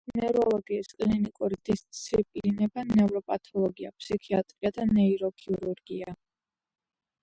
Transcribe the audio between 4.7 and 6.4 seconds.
და ნეიროქირურგია.